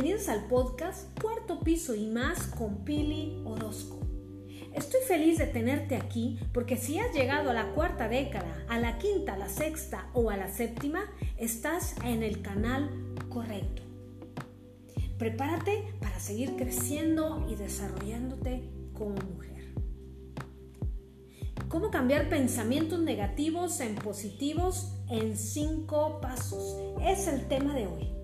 Bienvenidos 0.00 0.28
al 0.28 0.44
podcast 0.44 1.20
Cuarto 1.20 1.58
Piso 1.58 1.92
y 1.92 2.06
más 2.06 2.46
con 2.56 2.84
Pili 2.84 3.42
Orozco. 3.44 3.98
Estoy 4.72 5.00
feliz 5.08 5.38
de 5.38 5.48
tenerte 5.48 5.96
aquí 5.96 6.38
porque 6.54 6.76
si 6.76 7.00
has 7.00 7.12
llegado 7.12 7.50
a 7.50 7.52
la 7.52 7.72
cuarta 7.74 8.08
década, 8.08 8.64
a 8.68 8.78
la 8.78 8.98
quinta, 8.98 9.34
a 9.34 9.36
la 9.36 9.48
sexta 9.48 10.08
o 10.14 10.30
a 10.30 10.36
la 10.36 10.46
séptima, 10.52 11.00
estás 11.36 11.96
en 12.04 12.22
el 12.22 12.42
canal 12.42 12.88
correcto. 13.28 13.82
Prepárate 15.18 15.82
para 16.00 16.20
seguir 16.20 16.54
creciendo 16.54 17.44
y 17.50 17.56
desarrollándote 17.56 18.70
como 18.94 19.16
mujer. 19.16 19.74
¿Cómo 21.68 21.90
cambiar 21.90 22.28
pensamientos 22.28 23.00
negativos 23.00 23.80
en 23.80 23.96
positivos 23.96 24.92
en 25.10 25.36
cinco 25.36 26.20
pasos? 26.20 26.76
Es 27.04 27.26
el 27.26 27.48
tema 27.48 27.74
de 27.74 27.88
hoy. 27.88 28.17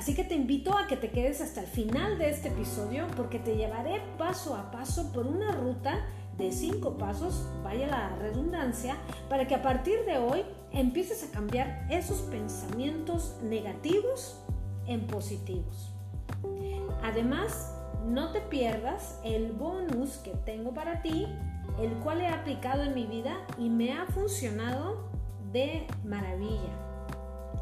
Así 0.00 0.14
que 0.14 0.24
te 0.24 0.34
invito 0.34 0.78
a 0.78 0.86
que 0.86 0.96
te 0.96 1.10
quedes 1.10 1.42
hasta 1.42 1.60
el 1.60 1.66
final 1.66 2.16
de 2.16 2.30
este 2.30 2.48
episodio 2.48 3.06
porque 3.18 3.38
te 3.38 3.58
llevaré 3.58 4.00
paso 4.16 4.54
a 4.54 4.70
paso 4.70 5.12
por 5.12 5.26
una 5.26 5.52
ruta 5.52 6.06
de 6.38 6.52
cinco 6.52 6.96
pasos, 6.96 7.46
vaya 7.62 7.86
la 7.86 8.16
redundancia, 8.16 8.96
para 9.28 9.46
que 9.46 9.54
a 9.54 9.60
partir 9.60 10.06
de 10.06 10.16
hoy 10.16 10.42
empieces 10.72 11.22
a 11.22 11.30
cambiar 11.30 11.86
esos 11.90 12.22
pensamientos 12.22 13.36
negativos 13.42 14.40
en 14.86 15.06
positivos. 15.06 15.92
Además, 17.02 17.70
no 18.06 18.32
te 18.32 18.40
pierdas 18.40 19.20
el 19.22 19.52
bonus 19.52 20.16
que 20.24 20.30
tengo 20.46 20.72
para 20.72 21.02
ti 21.02 21.26
el 21.78 21.92
cual 21.96 22.22
he 22.22 22.28
aplicado 22.28 22.84
en 22.84 22.94
mi 22.94 23.04
vida 23.04 23.36
y 23.58 23.68
me 23.68 23.92
ha 23.92 24.06
funcionado 24.06 25.10
de 25.52 25.86
maravilla. 26.04 26.72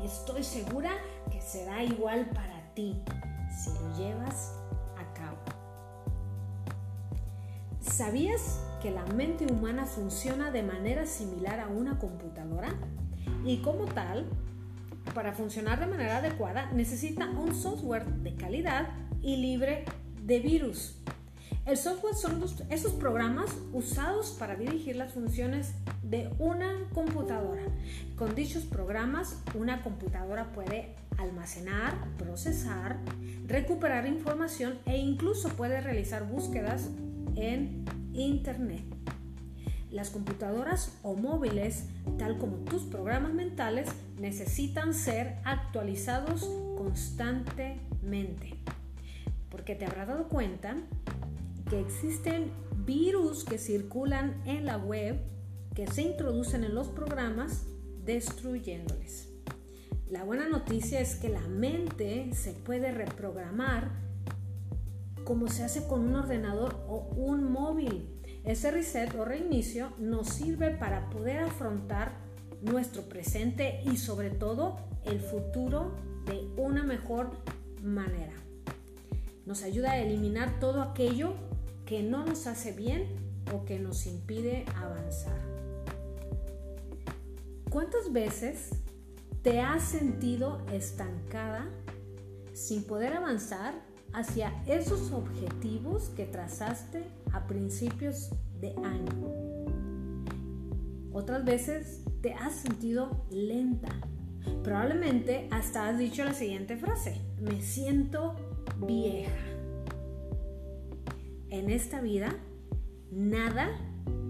Estoy 0.04 0.44
segura 0.44 0.92
que 1.30 1.40
será 1.40 1.82
igual 1.82 2.26
para 2.34 2.74
ti 2.74 2.96
si 3.50 3.70
lo 3.70 3.96
llevas 3.96 4.52
a 4.96 5.14
cabo. 5.14 5.38
¿Sabías 7.80 8.60
que 8.80 8.90
la 8.90 9.04
mente 9.06 9.46
humana 9.52 9.86
funciona 9.86 10.50
de 10.50 10.62
manera 10.62 11.06
similar 11.06 11.60
a 11.60 11.68
una 11.68 11.98
computadora? 11.98 12.68
Y 13.44 13.58
como 13.58 13.86
tal, 13.86 14.26
para 15.14 15.32
funcionar 15.32 15.80
de 15.80 15.86
manera 15.86 16.18
adecuada 16.18 16.70
necesita 16.72 17.28
un 17.30 17.54
software 17.54 18.06
de 18.06 18.34
calidad 18.34 18.88
y 19.22 19.36
libre 19.36 19.84
de 20.22 20.40
virus. 20.40 20.96
El 21.66 21.76
software 21.76 22.14
son 22.14 22.42
esos 22.70 22.92
programas 22.92 23.50
usados 23.72 24.30
para 24.38 24.56
dirigir 24.56 24.96
las 24.96 25.12
funciones 25.12 25.74
de 26.02 26.30
una 26.38 26.72
computadora. 26.94 27.62
Con 28.16 28.34
dichos 28.34 28.64
programas, 28.64 29.42
una 29.54 29.82
computadora 29.82 30.52
puede 30.52 30.94
almacenar, 31.18 31.94
procesar, 32.16 32.98
recuperar 33.46 34.06
información 34.06 34.78
e 34.86 34.96
incluso 34.96 35.50
puede 35.50 35.80
realizar 35.80 36.26
búsquedas 36.26 36.88
en 37.36 37.84
Internet. 38.14 38.84
Las 39.90 40.10
computadoras 40.10 40.98
o 41.02 41.14
móviles, 41.14 41.84
tal 42.18 42.38
como 42.38 42.58
tus 42.58 42.82
programas 42.82 43.32
mentales, 43.32 43.88
necesitan 44.18 44.94
ser 44.94 45.38
actualizados 45.44 46.48
constantemente. 46.76 48.54
Porque 49.50 49.74
te 49.74 49.86
habrás 49.86 50.08
dado 50.08 50.28
cuenta 50.28 50.76
que 51.70 51.80
existen 51.80 52.52
virus 52.84 53.44
que 53.44 53.58
circulan 53.58 54.40
en 54.46 54.66
la 54.66 54.76
web 54.76 55.20
que 55.74 55.86
se 55.86 56.02
introducen 56.02 56.64
en 56.64 56.74
los 56.74 56.88
programas 56.88 57.64
destruyéndoles. 58.04 59.27
La 60.10 60.24
buena 60.24 60.48
noticia 60.48 61.00
es 61.00 61.16
que 61.16 61.28
la 61.28 61.46
mente 61.48 62.30
se 62.32 62.52
puede 62.52 62.92
reprogramar 62.92 63.90
como 65.24 65.48
se 65.48 65.64
hace 65.64 65.86
con 65.86 66.00
un 66.00 66.14
ordenador 66.14 66.82
o 66.88 67.10
un 67.14 67.52
móvil. 67.52 68.08
Ese 68.44 68.70
reset 68.70 69.14
o 69.16 69.26
reinicio 69.26 69.92
nos 69.98 70.28
sirve 70.28 70.70
para 70.70 71.10
poder 71.10 71.40
afrontar 71.40 72.12
nuestro 72.62 73.02
presente 73.02 73.82
y 73.84 73.98
sobre 73.98 74.30
todo 74.30 74.78
el 75.04 75.20
futuro 75.20 75.92
de 76.24 76.48
una 76.56 76.84
mejor 76.84 77.30
manera. 77.82 78.32
Nos 79.44 79.62
ayuda 79.62 79.92
a 79.92 79.98
eliminar 79.98 80.58
todo 80.58 80.80
aquello 80.80 81.34
que 81.84 82.02
no 82.02 82.24
nos 82.24 82.46
hace 82.46 82.72
bien 82.72 83.06
o 83.52 83.66
que 83.66 83.78
nos 83.78 84.06
impide 84.06 84.64
avanzar. 84.74 85.38
¿Cuántas 87.68 88.10
veces 88.10 88.70
te 89.48 89.60
has 89.60 89.82
sentido 89.82 90.60
estancada 90.74 91.70
sin 92.52 92.84
poder 92.84 93.14
avanzar 93.14 93.72
hacia 94.12 94.52
esos 94.66 95.10
objetivos 95.10 96.10
que 96.10 96.26
trazaste 96.26 97.06
a 97.32 97.46
principios 97.46 98.28
de 98.60 98.74
año? 98.84 99.24
Otras 101.14 101.46
veces 101.46 102.02
te 102.20 102.34
has 102.34 102.56
sentido 102.56 103.24
lenta. 103.30 103.88
Probablemente 104.62 105.48
hasta 105.50 105.88
has 105.88 105.98
dicho 105.98 106.24
la 106.24 106.34
siguiente 106.34 106.76
frase, 106.76 107.18
me 107.40 107.62
siento 107.62 108.36
vieja 108.86 109.32
en 111.48 111.70
esta 111.70 112.02
vida 112.02 112.36
nada, 113.10 113.70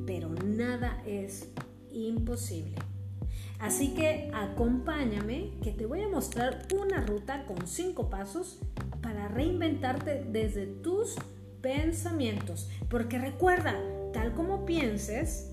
pero 0.06 0.28
nada 0.28 1.02
es 1.04 1.48
imposible. 1.90 2.76
Así 3.58 3.94
que 3.94 4.30
acompáñame 4.32 5.50
que 5.62 5.72
te 5.72 5.86
voy 5.86 6.02
a 6.02 6.08
mostrar 6.08 6.66
una 6.74 7.00
ruta 7.00 7.44
con 7.44 7.66
cinco 7.66 8.08
pasos 8.08 8.60
para 9.02 9.26
reinventarte 9.28 10.24
desde 10.24 10.66
tus 10.66 11.16
pensamientos. 11.60 12.68
Porque 12.88 13.18
recuerda, 13.18 13.74
tal 14.12 14.32
como 14.34 14.64
pienses, 14.64 15.50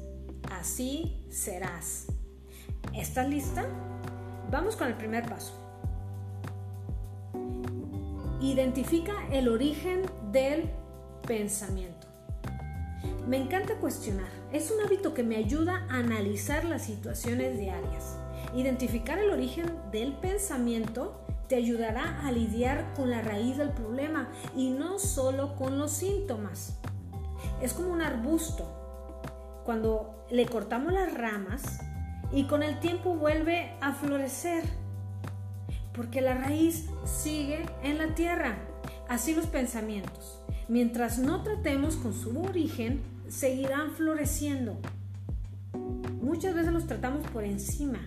así 0.51 1.25
serás. 1.29 2.07
¿Estás 2.93 3.27
lista? 3.27 3.65
Vamos 4.51 4.75
con 4.75 4.87
el 4.87 4.93
primer 4.95 5.27
paso. 5.27 5.53
Identifica 8.39 9.13
el 9.31 9.47
origen 9.47 10.03
del 10.31 10.69
pensamiento. 11.27 12.07
Me 13.27 13.37
encanta 13.37 13.75
cuestionar. 13.77 14.34
Es 14.51 14.71
un 14.71 14.85
hábito 14.85 15.13
que 15.13 15.23
me 15.23 15.37
ayuda 15.37 15.85
a 15.89 15.97
analizar 15.97 16.65
las 16.65 16.83
situaciones 16.83 17.57
diarias. 17.57 18.15
Identificar 18.53 19.17
el 19.19 19.31
origen 19.31 19.75
del 19.91 20.13
pensamiento 20.13 21.25
te 21.49 21.55
ayudará 21.55 22.25
a 22.25 22.31
lidiar 22.31 22.93
con 22.95 23.09
la 23.09 23.21
raíz 23.21 23.57
del 23.57 23.69
problema 23.69 24.29
y 24.55 24.69
no 24.69 24.99
solo 24.99 25.55
con 25.55 25.77
los 25.77 25.91
síntomas. 25.91 26.79
Es 27.61 27.73
como 27.73 27.91
un 27.91 28.01
arbusto. 28.01 29.61
Cuando 29.65 30.25
le 30.29 30.45
cortamos 30.45 30.93
las 30.93 31.13
ramas 31.13 31.79
y 32.31 32.45
con 32.45 32.63
el 32.63 32.79
tiempo 32.79 33.15
vuelve 33.15 33.73
a 33.81 33.93
florecer. 33.93 34.63
Porque 35.93 36.21
la 36.21 36.35
raíz 36.35 36.87
sigue 37.03 37.65
en 37.83 37.97
la 37.97 38.15
tierra. 38.15 38.57
Así 39.09 39.33
los 39.33 39.47
pensamientos. 39.47 40.39
Mientras 40.67 41.19
no 41.19 41.43
tratemos 41.43 41.95
con 41.95 42.13
su 42.13 42.41
origen, 42.41 43.14
seguirán 43.29 43.91
floreciendo. 43.91 44.77
Muchas 46.21 46.55
veces 46.55 46.73
los 46.73 46.87
tratamos 46.87 47.25
por 47.27 47.43
encima. 47.43 47.99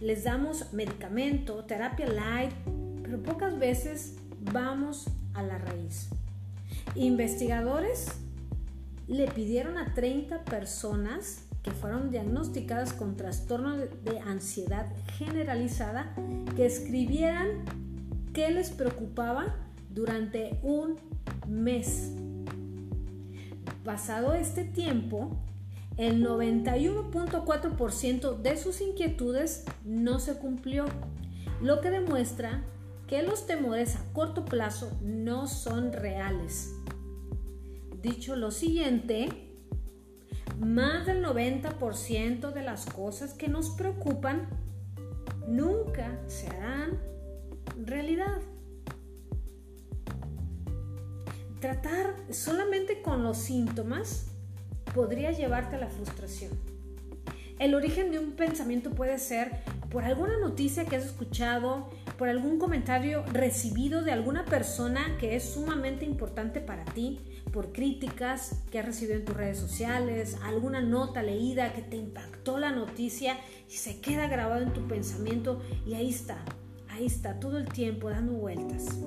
Les 0.00 0.24
damos 0.24 0.72
medicamento, 0.72 1.64
terapia 1.64 2.06
light, 2.06 2.52
pero 3.02 3.22
pocas 3.22 3.58
veces 3.58 4.16
vamos 4.52 5.08
a 5.34 5.42
la 5.42 5.58
raíz. 5.58 6.08
Investigadores 6.94 8.08
le 9.06 9.26
pidieron 9.28 9.78
a 9.78 9.94
30 9.94 10.44
personas 10.44 11.44
que 11.62 11.70
fueron 11.70 12.10
diagnosticadas 12.10 12.92
con 12.92 13.16
trastorno 13.16 13.76
de 13.76 14.18
ansiedad 14.26 14.86
generalizada 15.16 16.14
que 16.54 16.66
escribieran 16.66 17.64
qué 18.32 18.50
les 18.50 18.70
preocupaba 18.70 19.56
durante 19.90 20.58
un 20.62 20.96
mes. 21.48 22.12
Pasado 23.88 24.34
este 24.34 24.64
tiempo, 24.64 25.30
el 25.96 26.22
91.4% 26.22 28.42
de 28.42 28.58
sus 28.58 28.82
inquietudes 28.82 29.64
no 29.82 30.18
se 30.18 30.36
cumplió, 30.36 30.84
lo 31.62 31.80
que 31.80 31.90
demuestra 31.90 32.64
que 33.06 33.22
los 33.22 33.46
temores 33.46 33.96
a 33.96 34.04
corto 34.12 34.44
plazo 34.44 34.94
no 35.00 35.46
son 35.46 35.94
reales. 35.94 36.74
Dicho 38.02 38.36
lo 38.36 38.50
siguiente, 38.50 39.56
más 40.60 41.06
del 41.06 41.24
90% 41.24 42.52
de 42.52 42.62
las 42.62 42.84
cosas 42.84 43.32
que 43.32 43.48
nos 43.48 43.70
preocupan 43.70 44.50
nunca 45.46 46.20
se 46.26 46.48
harán 46.48 47.00
realidad 47.86 48.42
tratar 51.60 52.14
solamente 52.30 53.02
con 53.02 53.22
los 53.22 53.38
síntomas 53.38 54.26
podría 54.94 55.32
llevarte 55.32 55.76
a 55.76 55.80
la 55.80 55.88
frustración. 55.88 56.52
El 57.58 57.74
origen 57.74 58.12
de 58.12 58.20
un 58.20 58.32
pensamiento 58.32 58.90
puede 58.90 59.18
ser 59.18 59.50
por 59.90 60.04
alguna 60.04 60.38
noticia 60.38 60.84
que 60.84 60.96
has 60.96 61.04
escuchado 61.04 61.90
por 62.16 62.28
algún 62.28 62.58
comentario 62.58 63.24
recibido 63.32 64.02
de 64.02 64.12
alguna 64.12 64.44
persona 64.44 65.16
que 65.18 65.34
es 65.34 65.44
sumamente 65.54 66.04
importante 66.04 66.60
para 66.60 66.84
ti, 66.84 67.20
por 67.52 67.72
críticas 67.72 68.62
que 68.70 68.78
has 68.78 68.86
recibido 68.86 69.18
en 69.18 69.24
tus 69.24 69.36
redes 69.36 69.58
sociales, 69.58 70.36
alguna 70.44 70.80
nota 70.80 71.22
leída 71.22 71.72
que 71.72 71.82
te 71.82 71.96
impactó 71.96 72.58
la 72.58 72.70
noticia 72.70 73.36
y 73.68 73.72
se 73.72 74.00
queda 74.00 74.28
grabado 74.28 74.62
en 74.62 74.72
tu 74.72 74.86
pensamiento 74.86 75.60
y 75.84 75.94
ahí 75.94 76.10
está, 76.10 76.38
ahí 76.90 77.06
está 77.06 77.40
todo 77.40 77.58
el 77.58 77.68
tiempo 77.68 78.10
dando 78.10 78.34
vueltas. 78.34 79.00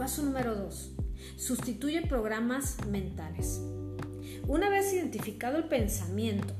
Paso 0.00 0.22
número 0.22 0.54
2. 0.54 0.92
Sustituye 1.36 2.00
programas 2.06 2.78
mentales. 2.86 3.60
Una 4.48 4.70
vez 4.70 4.94
identificado 4.94 5.58
el 5.58 5.64
pensamiento, 5.64 6.54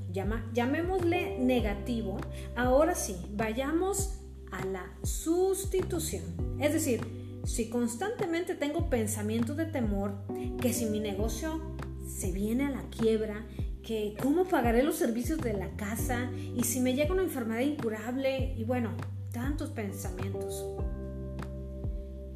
llamémosle 0.53 1.39
negativo, 1.39 2.19
ahora 2.55 2.95
sí, 2.95 3.17
vayamos 3.33 4.21
a 4.53 4.63
la 4.67 4.95
sustitución. 5.05 6.59
Es 6.61 6.75
decir, 6.75 7.01
si 7.47 7.71
constantemente 7.71 8.55
tengo 8.55 8.91
pensamientos 8.91 9.57
de 9.57 9.65
temor, 9.65 10.19
que 10.61 10.75
si 10.75 10.85
mi 10.85 11.01
negocio 11.01 11.63
se 12.07 12.33
viene 12.33 12.67
a 12.67 12.71
la 12.71 12.91
quiebra, 12.91 13.47
que 13.83 14.19
cómo 14.23 14.45
pagaré 14.45 14.83
los 14.83 14.97
servicios 14.97 15.39
de 15.39 15.55
la 15.55 15.75
casa 15.77 16.31
y 16.55 16.65
si 16.65 16.79
me 16.81 16.93
llega 16.93 17.15
una 17.15 17.23
enfermedad 17.23 17.63
incurable 17.63 18.55
y 18.59 18.65
bueno, 18.65 18.91
tantos 19.33 19.71
pensamientos. 19.71 20.63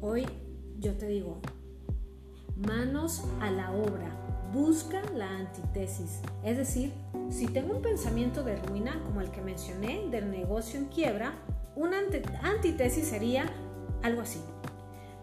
Hoy 0.01 0.25
yo 0.85 0.93
te 0.93 1.07
digo, 1.07 1.39
manos 2.55 3.23
a 3.41 3.49
la 3.49 3.71
obra, 3.71 4.07
busca 4.53 5.01
la 5.15 5.27
antítesis. 5.31 6.21
Es 6.43 6.57
decir, 6.57 6.93
si 7.31 7.47
tengo 7.47 7.75
un 7.75 7.81
pensamiento 7.81 8.43
de 8.43 8.55
ruina 8.57 9.01
como 9.03 9.21
el 9.21 9.31
que 9.31 9.41
mencioné 9.41 10.07
del 10.11 10.29
negocio 10.29 10.79
en 10.79 10.85
quiebra, 10.85 11.33
una 11.75 11.97
antítesis 12.43 13.07
sería 13.07 13.47
algo 14.03 14.21
así. 14.21 14.39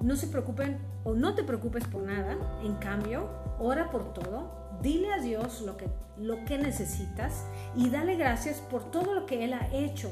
No 0.01 0.17
se 0.17 0.27
preocupen 0.27 0.79
o 1.05 1.15
no 1.15 1.37
te 1.37 1.45
preocupes 1.45 1.85
por 1.85 2.03
nada, 2.03 2.37
en 2.65 2.75
cambio, 2.79 3.31
ora 3.61 3.89
por 3.93 4.13
todo, 4.13 4.51
dile 4.83 5.13
a 5.13 5.21
Dios 5.21 5.61
lo 5.61 5.77
que, 5.77 5.87
lo 6.19 6.45
que 6.45 6.59
necesitas 6.59 7.47
y 7.77 7.89
dale 7.89 8.17
gracias 8.17 8.59
por 8.59 8.91
todo 8.91 9.15
lo 9.15 9.27
que 9.27 9.45
Él 9.45 9.53
ha 9.53 9.73
hecho. 9.73 10.11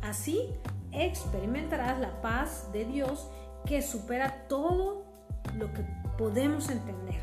Así 0.00 0.54
experimentarás 0.92 1.98
la 1.98 2.20
paz 2.22 2.70
de 2.72 2.84
Dios 2.84 3.28
que 3.66 3.82
supera 3.82 4.46
todo 4.48 5.04
lo 5.58 5.72
que 5.72 5.84
podemos 6.16 6.70
entender. 6.70 7.20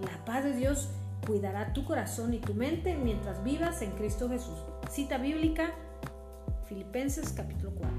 La 0.00 0.24
paz 0.24 0.42
de 0.44 0.54
Dios 0.54 0.88
cuidará 1.26 1.72
tu 1.72 1.84
corazón 1.84 2.34
y 2.34 2.38
tu 2.38 2.54
mente 2.54 2.96
mientras 2.96 3.44
vivas 3.44 3.82
en 3.82 3.92
Cristo 3.92 4.28
Jesús. 4.28 4.58
Cita 4.90 5.18
bíblica, 5.18 5.74
Filipenses 6.66 7.32
capítulo 7.32 7.72
4. 7.76 7.96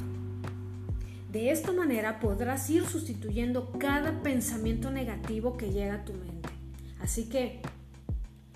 De 1.31 1.51
esta 1.51 1.71
manera 1.73 2.19
podrás 2.19 2.69
ir 2.69 2.85
sustituyendo 2.85 3.71
cada 3.77 4.23
pensamiento 4.23 4.89
negativo 4.89 5.55
que 5.55 5.71
llega 5.71 5.95
a 5.95 6.05
tu 6.05 6.13
mente. 6.13 6.49
Así 7.01 7.29
que 7.29 7.61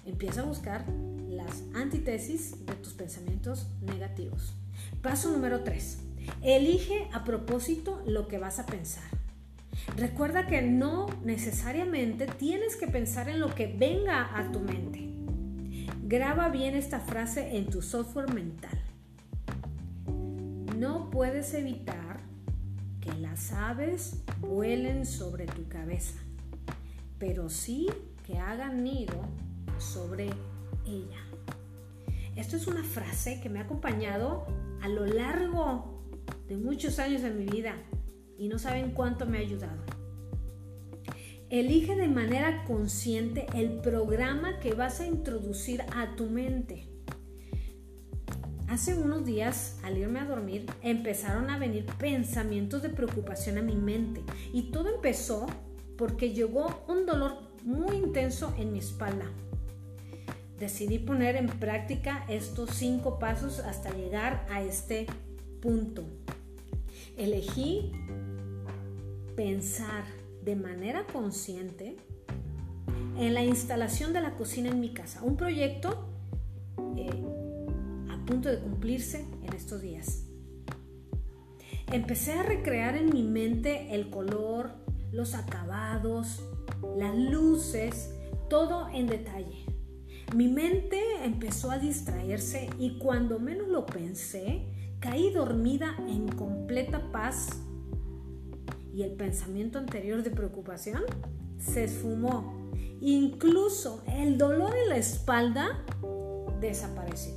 empieza 0.06 0.42
a 0.42 0.46
buscar 0.46 0.86
las 1.30 1.64
antítesis 1.76 2.66
de 2.66 2.74
tus 2.76 2.94
pensamientos 2.94 3.68
negativos. 3.82 4.54
Paso 5.02 5.30
número 5.30 5.64
3. 5.64 6.09
Elige 6.42 7.10
a 7.14 7.24
propósito 7.24 8.02
lo 8.06 8.28
que 8.28 8.38
vas 8.38 8.60
a 8.60 8.66
pensar. 8.66 9.10
Recuerda 9.96 10.48
que 10.48 10.62
no 10.62 11.08
necesariamente 11.24 12.28
tienes 12.28 12.76
que 12.76 12.88
pensar 12.88 13.30
en 13.30 13.40
lo 13.40 13.54
que 13.54 13.68
venga 13.68 14.38
a 14.38 14.52
tu 14.52 14.60
mente. 14.60 15.10
Graba 16.04 16.50
bien 16.50 16.76
esta 16.76 17.00
frase 17.00 17.58
en 17.58 17.70
tu 17.70 17.82
software 17.82 18.34
mental. 18.34 18.80
No 20.78 21.10
puedes 21.10 21.54
evitar 21.54 22.20
que 23.02 23.14
las 23.14 23.52
aves 23.52 24.24
vuelen 24.40 25.06
sobre 25.06 25.46
tu 25.46 25.68
cabeza, 25.68 26.20
pero 27.18 27.50
sí 27.50 27.88
que 28.26 28.38
hagan 28.38 28.84
nido 28.84 29.22
sobre 29.78 30.30
ella. 30.86 31.20
Esto 32.36 32.56
es 32.56 32.68
una 32.68 32.84
frase 32.84 33.42
que 33.42 33.50
me 33.50 33.60
ha 33.60 33.64
acompañado 33.64 34.48
a 34.82 34.88
lo 34.88 35.06
largo 35.06 35.99
de 36.50 36.58
muchos 36.58 37.00
años 37.00 37.22
de 37.22 37.30
mi 37.30 37.46
vida 37.46 37.76
y 38.38 38.50
no 38.50 38.58
saben 38.58 38.92
cuánto 38.92 39.26
me 39.26 39.38
ha 39.38 39.42
ayudado. 39.42 39.84
Elige 41.50 41.96
de 41.96 42.08
manera 42.08 42.64
consciente 42.66 43.46
el 43.54 43.80
programa 43.82 44.60
que 44.60 44.74
vas 44.74 45.00
a 45.00 45.08
introducir 45.08 45.84
a 45.96 46.16
tu 46.16 46.26
mente. 46.26 46.88
Hace 48.68 48.96
unos 48.96 49.26
días, 49.26 49.80
al 49.84 49.98
irme 49.98 50.20
a 50.20 50.26
dormir, 50.26 50.66
empezaron 50.82 51.50
a 51.50 51.58
venir 51.58 51.86
pensamientos 51.98 52.84
de 52.84 52.90
preocupación 52.90 53.58
a 53.58 53.64
mi 53.64 53.76
mente 53.76 54.22
y 54.54 54.72
todo 54.72 54.94
empezó 54.94 55.48
porque 55.98 56.34
llegó 56.34 56.84
un 56.88 57.06
dolor 57.06 57.34
muy 57.64 57.96
intenso 57.98 58.54
en 58.58 58.72
mi 58.72 58.80
espalda. 58.80 59.26
Decidí 60.60 61.00
poner 61.00 61.36
en 61.36 61.48
práctica 61.48 62.26
estos 62.28 62.72
cinco 62.72 63.18
pasos 63.18 63.60
hasta 63.60 63.92
llegar 63.92 64.46
a 64.52 64.62
este 64.62 65.08
punto. 65.62 66.06
Elegí 67.20 67.92
pensar 69.36 70.06
de 70.42 70.56
manera 70.56 71.06
consciente 71.06 71.98
en 73.18 73.34
la 73.34 73.44
instalación 73.44 74.14
de 74.14 74.22
la 74.22 74.38
cocina 74.38 74.70
en 74.70 74.80
mi 74.80 74.94
casa, 74.94 75.22
un 75.22 75.36
proyecto 75.36 76.08
eh, 76.96 77.10
a 78.10 78.26
punto 78.26 78.48
de 78.48 78.60
cumplirse 78.60 79.26
en 79.44 79.54
estos 79.54 79.82
días. 79.82 80.28
Empecé 81.92 82.32
a 82.34 82.44
recrear 82.44 82.96
en 82.96 83.10
mi 83.10 83.24
mente 83.24 83.94
el 83.94 84.10
color, 84.10 84.72
los 85.12 85.36
acabados, 85.36 86.42
las 86.98 87.18
luces, 87.18 88.16
todo 88.50 88.88
en 88.94 89.08
detalle. 89.08 89.66
Mi 90.34 90.48
mente 90.48 91.02
empezó 91.26 91.70
a 91.70 91.80
distraerse 91.80 92.70
y 92.80 92.98
cuando 92.98 93.40
menos 93.40 93.68
lo 93.68 93.86
pensé, 93.86 94.79
caí 95.00 95.32
dormida 95.32 95.96
en 96.08 96.28
completa 96.28 97.12
paz 97.12 97.50
y 98.94 99.04
el 99.04 99.14
pensamiento 99.14 99.80
anterior 99.80 100.24
de 100.24 100.32
preocupación 100.32 101.04
se 101.58 101.86
esfumó. 101.86 102.72
Incluso 103.02 104.04
el 104.08 104.38
dolor 104.38 104.76
en 104.76 104.90
la 104.90 104.98
espalda 104.98 105.86
desapareció. 106.60 107.34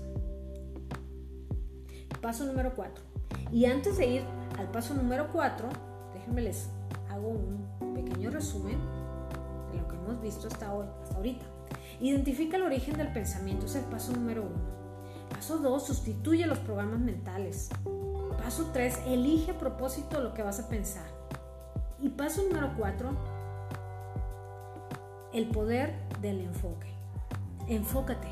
Paso 2.20 2.44
número 2.46 2.72
4. 2.75 3.05
Y 3.53 3.67
antes 3.67 3.96
de 3.98 4.06
ir 4.06 4.22
al 4.58 4.70
paso 4.70 4.94
número 4.94 5.29
4, 5.32 5.69
déjenme 6.15 6.43
les 6.43 6.69
hago 7.10 7.29
un 7.29 7.94
pequeño 7.94 8.31
resumen 8.31 8.79
de 9.72 9.79
lo 9.79 9.89
que 9.89 9.96
hemos 9.96 10.20
visto 10.20 10.48
hasta 10.48 10.72
hoy, 10.72 10.86
hasta 11.03 11.17
ahorita. 11.17 11.44
Identifica 12.01 12.56
el 12.56 12.65
origen 12.65 12.96
del 12.96 13.13
pensamiento, 13.13 13.67
es 13.67 13.77
el 13.77 13.84
paso 13.84 14.13
número 14.13 14.43
1. 14.43 14.81
Paso 15.43 15.58
2, 15.58 15.84
sustituye 15.84 16.46
los 16.46 16.61
programas 16.61 17.01
mentales. 17.01 17.69
Paso 18.39 18.70
3, 18.72 19.01
elige 19.08 19.51
a 19.51 19.58
propósito 19.58 20.20
lo 20.20 20.34
que 20.34 20.43
vas 20.44 20.61
a 20.61 20.69
pensar. 20.69 21.03
Y 21.99 22.11
paso 22.11 22.43
número 22.44 22.72
cuatro, 22.79 23.11
el 25.32 25.49
poder 25.49 25.99
del 26.20 26.43
enfoque. 26.43 26.87
Enfócate. 27.67 28.29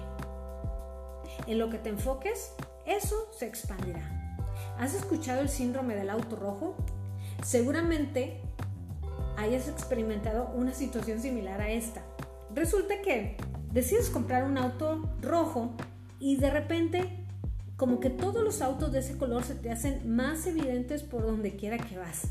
En 1.48 1.58
lo 1.58 1.68
que 1.68 1.78
te 1.78 1.88
enfoques, 1.88 2.52
eso 2.86 3.16
se 3.36 3.48
expandirá. 3.48 4.08
¿Has 4.78 4.94
escuchado 4.94 5.40
el 5.40 5.48
síndrome 5.48 5.96
del 5.96 6.10
auto 6.10 6.36
rojo? 6.36 6.76
Seguramente 7.42 8.40
hayas 9.36 9.66
experimentado 9.66 10.52
una 10.54 10.72
situación 10.72 11.20
similar 11.20 11.60
a 11.60 11.70
esta. 11.70 12.02
Resulta 12.54 13.02
que 13.02 13.36
decides 13.72 14.10
comprar 14.10 14.44
un 14.44 14.56
auto 14.58 15.10
rojo 15.20 15.72
y 16.20 16.36
de 16.36 16.50
repente 16.50 17.26
como 17.76 17.98
que 17.98 18.10
todos 18.10 18.44
los 18.44 18.60
autos 18.60 18.92
de 18.92 18.98
ese 18.98 19.16
color 19.16 19.42
se 19.42 19.54
te 19.54 19.70
hacen 19.70 20.14
más 20.14 20.46
evidentes 20.46 21.02
por 21.02 21.22
donde 21.22 21.56
quiera 21.56 21.78
que 21.78 21.96
vas. 21.96 22.28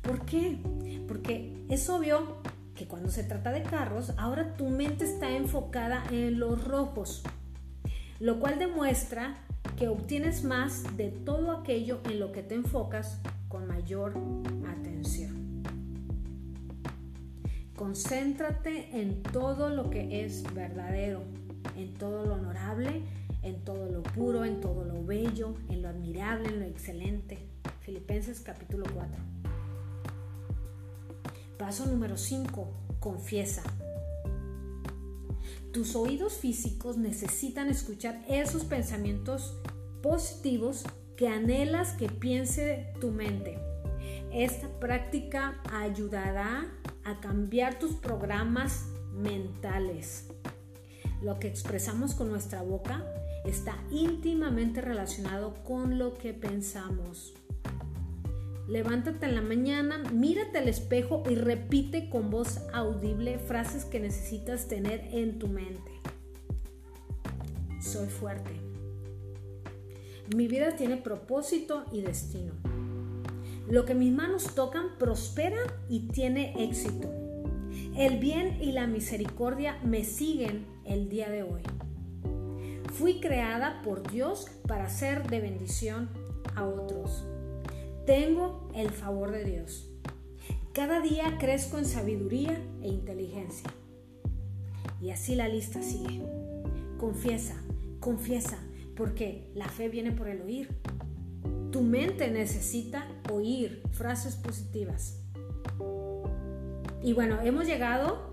¿Por 0.00 0.24
qué? 0.24 0.58
Porque 1.08 1.52
es 1.68 1.90
obvio 1.90 2.36
que 2.76 2.86
cuando 2.86 3.10
se 3.10 3.24
trata 3.24 3.50
de 3.50 3.64
carros, 3.64 4.12
ahora 4.16 4.54
tu 4.54 4.68
mente 4.68 5.04
está 5.04 5.30
enfocada 5.32 6.04
en 6.12 6.38
los 6.38 6.64
rojos, 6.64 7.24
lo 8.20 8.38
cual 8.38 8.60
demuestra 8.60 9.38
que 9.76 9.88
obtienes 9.88 10.44
más 10.44 10.96
de 10.96 11.08
todo 11.08 11.50
aquello 11.50 12.00
en 12.04 12.20
lo 12.20 12.30
que 12.30 12.44
te 12.44 12.54
enfocas 12.54 13.20
con 13.48 13.66
mayor 13.66 14.14
atención. 14.68 15.64
Concéntrate 17.74 19.00
en 19.00 19.22
todo 19.22 19.68
lo 19.68 19.90
que 19.90 20.24
es 20.24 20.42
verdadero, 20.54 21.24
en 21.76 21.94
todo 21.94 22.24
lo 22.24 22.34
honorable, 22.34 23.02
en 23.42 23.64
todo 23.64 23.90
lo 23.90 24.02
puro, 24.02 24.44
en 24.44 24.60
todo 24.60 24.84
lo 24.84 25.04
bello, 25.04 25.54
en 25.68 25.82
lo 25.82 25.88
admirable, 25.88 26.48
en 26.48 26.60
lo 26.60 26.66
excelente. 26.66 27.38
Filipenses 27.80 28.40
capítulo 28.40 28.84
4. 28.92 29.16
Paso 31.58 31.86
número 31.86 32.16
5. 32.16 32.68
Confiesa. 33.00 33.62
Tus 35.72 35.94
oídos 35.94 36.34
físicos 36.34 36.96
necesitan 36.96 37.68
escuchar 37.68 38.24
esos 38.28 38.64
pensamientos 38.64 39.58
positivos 40.02 40.84
que 41.16 41.28
anhelas 41.28 41.92
que 41.92 42.08
piense 42.08 42.92
tu 43.00 43.10
mente. 43.10 43.58
Esta 44.32 44.68
práctica 44.80 45.60
ayudará 45.72 46.66
a 47.04 47.20
cambiar 47.20 47.78
tus 47.78 47.92
programas 47.92 48.86
mentales. 49.12 50.28
Lo 51.22 51.38
que 51.38 51.48
expresamos 51.48 52.14
con 52.14 52.28
nuestra 52.28 52.62
boca 52.62 53.04
está 53.44 53.76
íntimamente 53.90 54.80
relacionado 54.80 55.54
con 55.64 55.98
lo 55.98 56.14
que 56.14 56.34
pensamos. 56.34 57.34
Levántate 58.68 59.26
en 59.26 59.36
la 59.36 59.42
mañana, 59.42 59.98
mírate 60.12 60.58
al 60.58 60.68
espejo 60.68 61.22
y 61.30 61.36
repite 61.36 62.10
con 62.10 62.30
voz 62.30 62.58
audible 62.72 63.38
frases 63.38 63.84
que 63.84 64.00
necesitas 64.00 64.66
tener 64.66 65.08
en 65.12 65.38
tu 65.38 65.46
mente. 65.46 65.92
Soy 67.80 68.08
fuerte. 68.08 68.50
Mi 70.34 70.48
vida 70.48 70.74
tiene 70.74 70.96
propósito 70.96 71.84
y 71.92 72.00
destino. 72.00 72.52
Lo 73.70 73.84
que 73.84 73.94
mis 73.94 74.12
manos 74.12 74.54
tocan 74.56 74.98
prospera 74.98 75.58
y 75.88 76.08
tiene 76.08 76.64
éxito. 76.64 77.08
El 77.96 78.18
bien 78.18 78.60
y 78.60 78.72
la 78.72 78.88
misericordia 78.88 79.78
me 79.84 80.02
siguen 80.02 80.66
el 80.86 81.08
día 81.08 81.30
de 81.30 81.42
hoy. 81.42 81.62
Fui 82.92 83.20
creada 83.20 83.82
por 83.82 84.10
Dios 84.10 84.46
para 84.66 84.88
ser 84.88 85.28
de 85.28 85.40
bendición 85.40 86.08
a 86.54 86.64
otros. 86.64 87.24
Tengo 88.06 88.68
el 88.74 88.90
favor 88.90 89.32
de 89.32 89.44
Dios. 89.44 89.90
Cada 90.72 91.00
día 91.00 91.36
crezco 91.38 91.78
en 91.78 91.84
sabiduría 91.84 92.58
e 92.82 92.88
inteligencia. 92.88 93.70
Y 95.00 95.10
así 95.10 95.34
la 95.34 95.48
lista 95.48 95.82
sigue. 95.82 96.22
Confiesa, 96.98 97.62
confiesa, 98.00 98.58
porque 98.94 99.50
la 99.54 99.68
fe 99.68 99.88
viene 99.88 100.12
por 100.12 100.28
el 100.28 100.40
oír. 100.42 100.68
Tu 101.70 101.82
mente 101.82 102.30
necesita 102.30 103.06
oír 103.30 103.82
frases 103.90 104.36
positivas. 104.36 105.20
Y 107.02 107.12
bueno, 107.12 107.40
hemos 107.42 107.66
llegado 107.66 108.25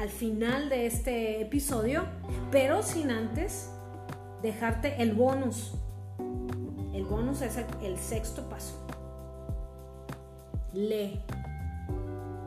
al 0.00 0.08
final 0.08 0.70
de 0.70 0.86
este 0.86 1.42
episodio, 1.42 2.06
pero 2.50 2.82
sin 2.82 3.10
antes 3.10 3.68
dejarte 4.42 5.02
el 5.02 5.12
bonus. 5.12 5.74
El 6.94 7.04
bonus 7.04 7.42
es 7.42 7.58
el, 7.82 7.98
sexto 7.98 8.48
paso. 8.48 8.86
Lee. 10.72 11.20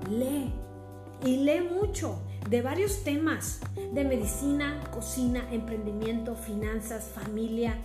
Lee. 0.10 0.52
Y 1.24 1.38
lee 1.44 1.62
mucho 1.62 2.24
de 2.50 2.64
varios 2.64 3.04
temas, 3.04 3.60
de 3.76 4.04
medicina, 4.04 4.82
cocina, 4.92 5.48
emprendimiento, 5.52 6.36
finanzas, 6.36 7.12
familia. 7.14 7.76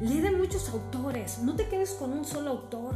Lee 0.00 0.20
de 0.20 0.30
muchos 0.30 0.68
autores, 0.70 1.40
no 1.40 1.56
te 1.56 1.66
quedes 1.66 1.90
con 1.94 2.12
un 2.12 2.24
solo 2.24 2.50
autor. 2.50 2.94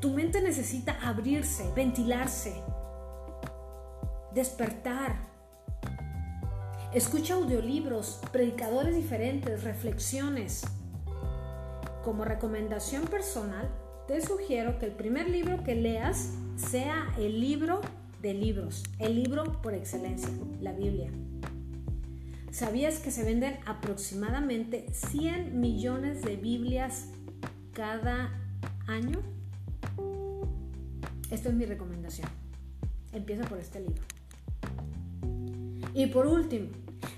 Tu 0.00 0.10
mente 0.10 0.40
necesita 0.40 0.96
abrirse, 1.02 1.68
ventilarse, 1.74 2.62
despertar. 4.34 5.16
Escucha 6.92 7.34
audiolibros, 7.34 8.20
predicadores 8.32 8.94
diferentes, 8.94 9.64
reflexiones. 9.64 10.62
Como 12.04 12.24
recomendación 12.24 13.04
personal, 13.06 13.68
te 14.06 14.20
sugiero 14.20 14.78
que 14.78 14.86
el 14.86 14.92
primer 14.92 15.28
libro 15.28 15.64
que 15.64 15.74
leas 15.74 16.32
sea 16.56 17.12
el 17.18 17.40
libro 17.40 17.80
de 18.20 18.34
libros, 18.34 18.84
el 18.98 19.22
libro 19.22 19.60
por 19.62 19.74
excelencia, 19.74 20.28
la 20.60 20.72
Biblia. 20.72 21.10
¿Sabías 22.50 23.00
que 23.00 23.10
se 23.10 23.24
venden 23.24 23.58
aproximadamente 23.66 24.86
100 24.92 25.58
millones 25.60 26.22
de 26.22 26.36
Biblias 26.36 27.08
cada 27.72 28.32
año? 28.86 29.20
Esta 31.30 31.48
es 31.48 31.54
mi 31.54 31.64
recomendación. 31.64 32.28
Empieza 33.12 33.44
por 33.44 33.58
este 33.58 33.80
libro. 33.80 34.13
Y 35.94 36.06
por 36.06 36.26
último, 36.26 36.70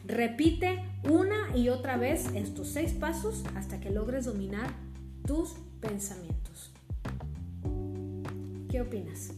repite 0.05 0.85
una 1.09 1.57
y 1.57 1.71
otra 1.71 1.97
vez 1.97 2.27
estos 2.35 2.69
seis 2.69 2.93
pasos 2.93 3.43
hasta 3.55 3.81
que 3.81 3.91
logres 3.91 4.27
dominar 4.27 4.71
tus 5.27 5.55
pensamientos. 5.81 6.73
¿Qué 8.69 8.83
opinas? 8.83 9.33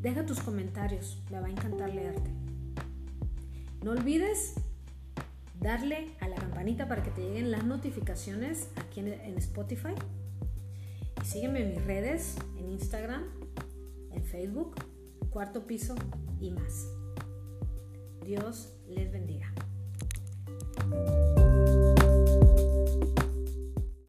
Deja 0.00 0.24
tus 0.24 0.40
comentarios, 0.40 1.18
me 1.30 1.40
va 1.40 1.48
a 1.48 1.50
encantar 1.50 1.92
leerte. 1.94 2.30
No 3.84 3.90
olvides 3.90 4.54
darle 5.60 6.12
a 6.20 6.28
la 6.28 6.36
campanita 6.36 6.88
para 6.88 7.02
que 7.02 7.10
te 7.10 7.20
lleguen 7.20 7.50
las 7.50 7.64
notificaciones 7.64 8.70
aquí 8.76 9.00
en, 9.00 9.36
Spotify. 9.36 9.92
Y 11.22 11.26
sígueme 11.26 11.62
en 11.62 11.70
mis 11.70 11.84
redes, 11.84 12.36
en 12.58 12.70
Instagram, 12.70 13.24
en 14.12 14.24
Facebook, 14.24 14.76
cuarto 15.30 15.66
piso 15.66 15.94
y 16.40 16.50
más. 16.50 16.97
Dios 18.28 18.74
les 18.86 19.10
bendiga. 19.10 19.54